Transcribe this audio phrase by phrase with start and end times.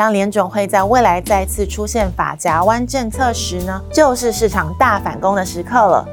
[0.00, 6.08] 当联总会在未来再次出现法夹湾政策时呢，就是市场大反攻的时刻了。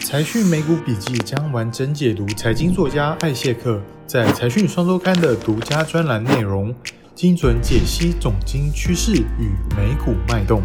[0.00, 6.74] 财讯美股笔记将完整解读财经作家艾谢克在财讯双周刊的独家专栏内容，
[7.14, 10.60] 精准解析总经趋势与美股脉动。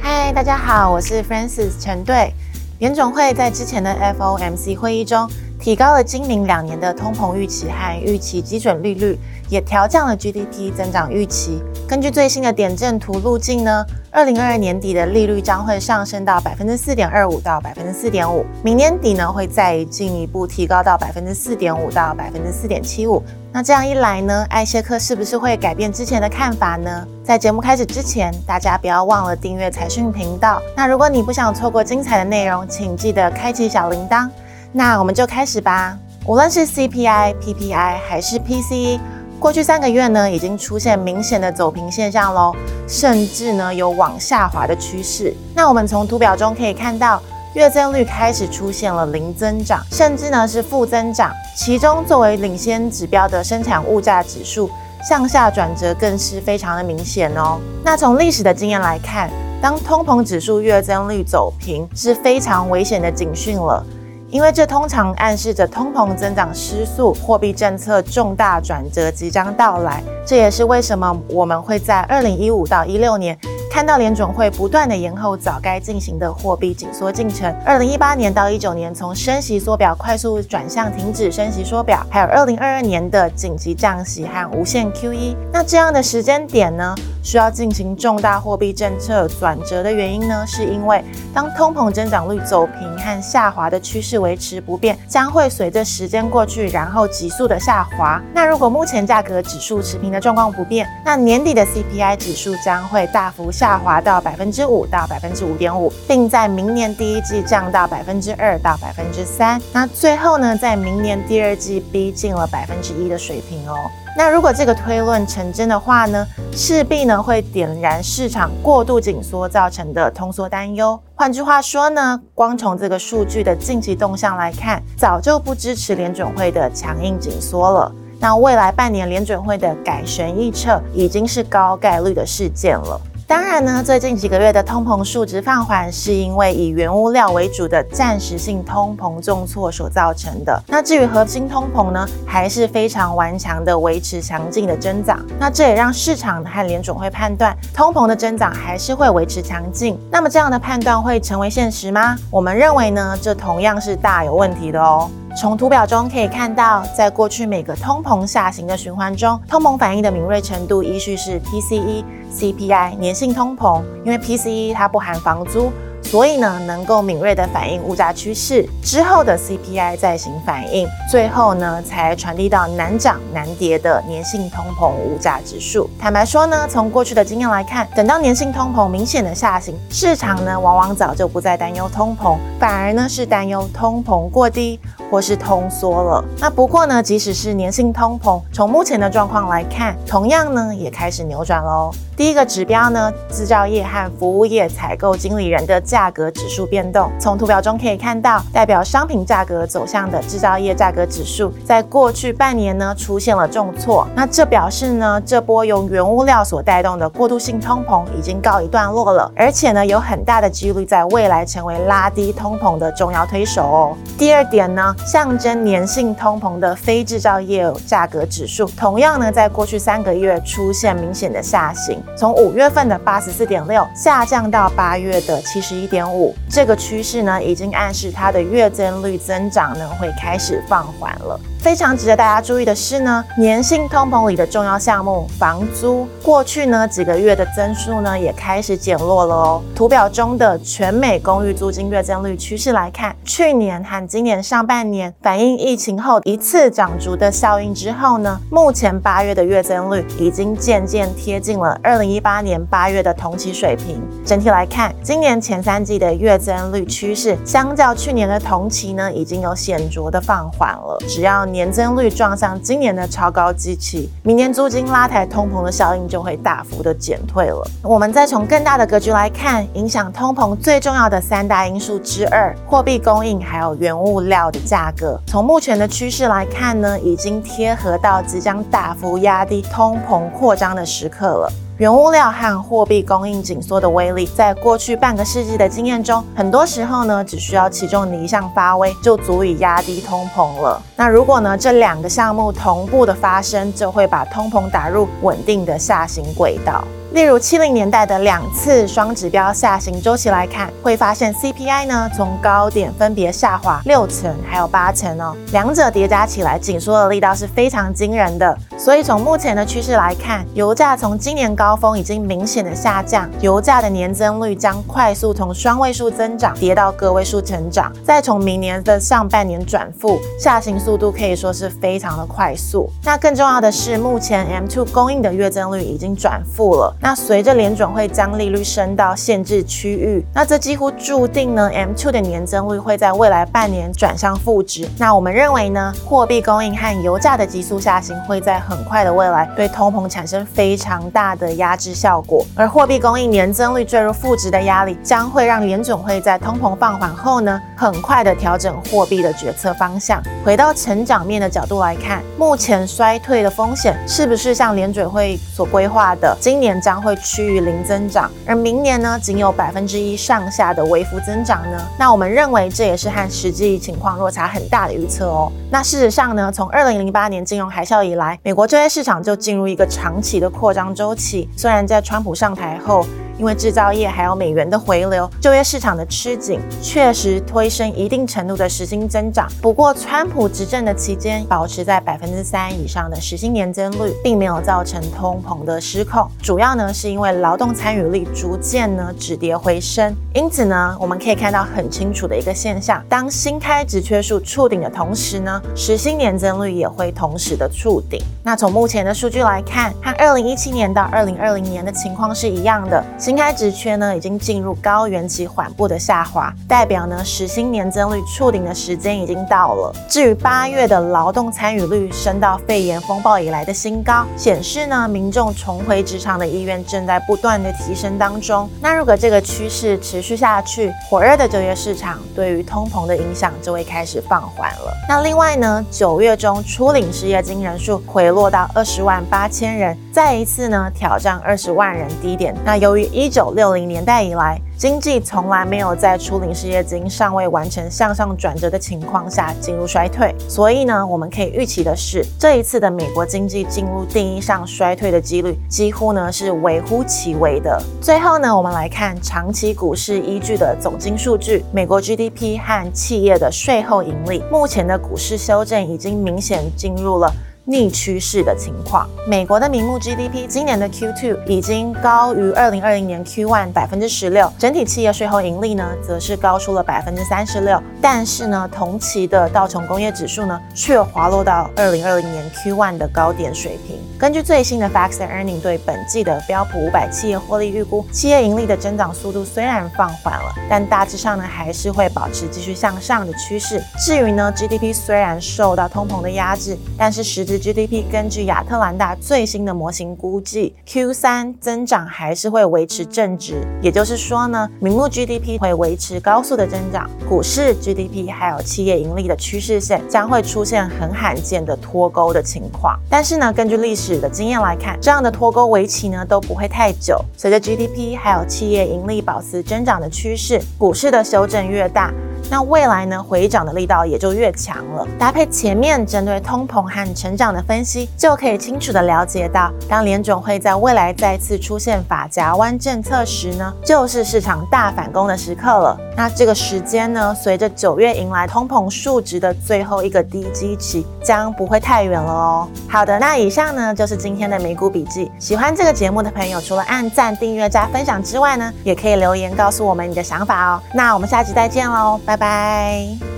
[0.00, 2.32] 嗨，大家好，我是 Francis 陈队。
[2.80, 5.28] 联总会在之前的 FOMC 会议中
[5.58, 9.18] 提高了今明两年的通膨预期和预期基准利率，
[9.48, 11.60] 也调降了 GDP 增长预期。
[11.88, 23.22] 根据最新的点阵图路径呢，二零二二年底的利率将会上升到百分之四点二五到百分之四点五，明年底呢会再进一步提高到百分之四点五到百分之四点七五。
[23.50, 27.06] 那这样一来呢，艾谢克是不是会改变之前的看法呢？
[27.24, 30.62] 在节目开始之前，大家不要忘了订阅财讯频道。
[30.76, 34.28] 那如果你不想错过精彩的内容，请记得开启小铃铛。
[34.72, 35.96] 那我们就开始吧。
[36.26, 39.00] 无论是 CPI、PPI 还是 PCE，
[39.38, 42.54] 过去三个月呢，已经出现明显的走平现象喽，
[42.86, 45.34] 甚至呢有往下滑的趋势。
[45.54, 47.20] 那我们从图表中可以看到。
[47.54, 51.32] 月增率开始出现了零增长，甚至呢是负增长。
[51.56, 54.70] 其中作为领先指标的生产物价指数
[55.08, 57.58] 向下转折更是非常的明显哦。
[57.82, 59.30] 那从历史的经验来看，
[59.62, 63.84] 当通膨指数月增率走平是非常危险的警讯了，
[64.30, 70.02] 因为这通常暗示着通膨增长失速，货币政策重大转折即将到来。
[70.26, 73.38] 这也是为什么我们会在二零一五到一六年。
[73.70, 98.22] 看到联准会不断的延后早该进行的货币紧缩进程，二零一八年到一九年从升息缩表快速转向停止升息缩表，还有二零二二年的紧急降息和无限 QE，那这样的时间点呢，需要进行重大货币政策转折的原因呢，是因为当通膨增长率走平和下滑的趋势维持不变，将会随着时间过去，然后急速的下滑。
[98.32, 103.48] 那如果目前价格指数持平的状况不变，那年底的 CPI 指数将会大幅。
[103.58, 109.60] 下滑到百分之五到百分之五点五，并在明年第一季降到百分之二到百分之三。
[109.72, 113.74] 那最后呢，在明年第二季逼近了百分之一的水平哦。
[114.16, 121.00] 那如果这个推论成真的话呢，势必呢会点燃市场过度紧缩造成的通缩担忧。
[121.14, 127.92] 换句话说呢，光从这个数据的近期动向来看，早就不支持联准会的强硬紧缩了。
[128.18, 133.00] 那未来半年联准会的改弦易辙，已经是高概率的事件了。
[133.28, 140.62] 当然呢，最近几个月的通膨数值放缓，是因为以原物料为主的暂时性通膨重挫所造成的。
[140.66, 145.22] 那至于核心通膨呢，还是非常顽强的维持强劲的增长。
[145.38, 149.98] 那这也让市场和联总会判断，通膨的增长还是会维持强劲。
[150.10, 152.16] 那么这样的判断会成为现实吗？
[152.30, 155.10] 我们认为呢，这同样是大有问题的哦。
[155.40, 162.02] 从图表中可以看到，在过去每个通膨下行的循环中，通膨反应的敏锐程度依序是 PCE、
[162.34, 163.80] CPI、年性通膨。
[164.04, 165.70] 因为 PCE 它不含房租。
[166.02, 175.90] 所以呢，能够敏锐的反映物价趋势之后的 CPI 再行反应，最后呢才传递到难涨难跌的年性通膨物价指数。
[175.98, 184.80] 坦白说呢，从过去的经验来看，等到年性通膨明显的下行，市场呢往往早就不再担忧通膨，反而呢是担忧通膨过低
[185.10, 186.24] 或是通缩了。
[186.38, 191.90] 那不过呢，即使是年性通膨，从目前的状况来看，同样呢也开始扭转喽。
[192.16, 204.04] 第一个指标呢，制造业和服务业采购经理人的价格指数变动，从图表中可以看到，代表商品价格走向的制造业价格指数，在过去半年呢出现了重挫。
[204.16, 213.96] 那这表示呢，这波由原物料所带动的过渡性通膨已经告一段落了，而且呢，有很大的几率在未来成为拉低通膨的重要推手哦。
[214.18, 222.02] 第二点呢，象征粘性通膨的非制造业价格指数，同样呢，在过去三个月出现明显的下行。
[222.16, 231.40] 从五月份的八十四点六下降到八月的七十一点五，这个趋势呢，已经暗示它的月增率增长呢会开始放缓了。
[231.68, 239.62] 非常值得大家注意的是呢，年性通膨里的重要项目房租，过去呢几个月的增速呢也开始减弱了哦。
[239.74, 254.00] 图表中的全美公寓租金月增率趋势来看，去年和今年上半年反映疫情后一次涨足的效应之后呢，目前八月的月增率已经渐渐贴近了二零一八年八月的同期水平。
[254.24, 260.98] 整体来看，今年前三季的月增率趋势，相较去年的同期呢，已经有显著的放缓了。
[261.06, 267.68] 只要你年增率撞上今年的超高基期，明年租金拉抬通膨的效应就会大幅的减退了。
[267.82, 281.52] 我们再从更大的格局来看，影响通膨最重要的三大因素之二，货币供应还有原物料的价格，从目前的趋势来看呢，已经贴合到即将大幅压低通膨扩张的时刻了。
[281.78, 290.82] 原物料和货币供应紧缩的威力，在过去半个世纪的经验中，很多时候呢，只需要其中的一项发威，就足以压低通膨了。
[290.96, 296.82] 那如果呢，这两个项目同步的发生，就会把通膨打入稳定的下行轨道。
[297.12, 308.56] 例如七零年代的两次双指标下行周期来看，会发现 CPI 呢从高点分别下滑六成还有八成哦，两者叠加起来紧缩的力道是非常惊人的。
[308.76, 322.88] 所以从目前的趋势来看，油价从今年高峰已经明显的下降，油价的年增率将快速从双位数增长跌到个位数成长，再从明年的上半年转负，下行速度可以说是非常的快速。
[323.02, 326.94] 那更重要的是，目前 M2 供应的月增率已经转负了。
[327.00, 334.88] 那随着联准会将利率升到限制区域，那这几乎注定呢，M2 的年增率会在未来半年转向负值。
[334.98, 350.20] 那我们认为呢，货币供应和油价的急速下行会在很快的未来对通膨产生非常大的压制效果，而货币供应年增率坠入负值的压力，将会让联准会在通膨放缓后呢，很快的调整货币的决策方向。
[350.44, 356.78] 回到成长面的角度来看，目前衰退的风险是不是像联准会所规划的，今年？
[356.88, 361.78] 将会趋于零增长，而明年呢，仅有百分之一上下的微幅增长呢？
[361.98, 365.52] 那我们认为这也是和实际情况落差很大的预测哦。
[365.70, 371.46] 那事实上呢，从二零零八年金融海啸以来，美国就业市场就进入一个长期的扩张周期。
[371.58, 373.04] 虽然在川普上台后，
[373.38, 379.48] 因为制造业还有美元的回流，就业市场的吃紧，确实推升一定程度的实薪增长。
[379.62, 386.28] 不过，川普执政的期间，保持在百分之三以上的实薪年增率，并没有造成通膨的失控。
[386.42, 390.12] 主要呢，是因为劳动参与率逐渐呢止跌回升。
[390.34, 398.20] 因此呢，我们可以看到很清楚的一个现象：当新开职缺数触顶的同时呢，实薪年增率也会同时的触顶。
[398.42, 403.04] 那从目前的数据来看，和二零一七年到二零二零年的情况是一样的。
[403.28, 407.22] 新开职缺呢，已经进入高原期缓步的下滑，代表呢？
[407.22, 409.94] 时薪年增率触顶的时间已经到了。
[410.08, 415.06] 至于八月的劳动参与率升到肺炎风暴以来的新高，显示呢？
[415.06, 418.66] 民众重回职场的意愿正在不断的提升当中。
[418.80, 424.94] 那如果这个趋势持续下去，火热的就业市场对于通膨的影响就会开始放缓了。
[425.06, 430.90] 那另外呢，九月中初领失业金人数回落到二十万八千人，再一次呢？
[430.94, 432.56] 挑战二十万人低点。
[432.64, 447.82] 那由于一九六零年代以来，经济从来没有在初领失业金尚未完成向上转折的情况下进入衰退，所以呢，我们可以预期的是，这一次的美国经济进入定义上衰退的几率几乎呢是微乎其微的。
[448.00, 457.28] 最后呢，我们来看长期股市依据的总金数据，美国 GDP 和企业的税后盈利，目前的股市修正已经明显进入了。
[457.68, 467.78] 逆趋势的情况，美国的名目 GDP 今年的 Q2 已经高于二零二零年 Q1 百分之十六，整体企业税后盈利呢，则是高出了百分之三十六。
[468.00, 473.98] 但是呢，同期的道琼工业指数呢，却滑落到二零二零年 Q1 的高点水平。
[474.18, 483.78] 根据最新的 Facts and Earning 对本季的标普五百企业获利预估，企业盈利的增长速度虽然放缓了，但大致上呢，还是会保持继续向上的趋势。
[483.98, 502.98] 至于呢，GDP 虽然受到通膨的压制，但是实质 GDP 根据亚特兰大最新的模型估计，Q3 增长还是会维持正值，也就是说呢，名目 GDP 会维持高速的增长，股市 GDP 还有企业盈利的趋势线将会出现很罕见的脱钩的情况。
[503.10, 507.20] 但是呢，根据历史的经验来看，这样的脱钩围棋呢都不会太久。
[507.36, 512.12] 随着 GDP 还有企业盈利保持增长的趋势，股市的修正越大。
[512.50, 515.06] 那未来呢，回涨的力道也就越强了。
[515.18, 525.98] 搭配前面针对通膨和成长的分析，就可以清楚的了解到，当联准会在未来再次出现法夹弯政策时呢，就是市场大反攻的时刻了。
[526.16, 532.68] 那这个时间呢，随着九月迎来通膨数值的最后一个低基期，将不会太远了哦。
[532.88, 535.30] 好的，那以上呢就是今天的美股笔记。
[535.38, 540.82] 喜欢这个节目的朋友，除了按赞、订阅、加分享之外呢，也可以留言告诉我们你的想法哦。
[540.94, 542.18] 那我们下期再见喽。
[542.24, 543.37] 拜拜。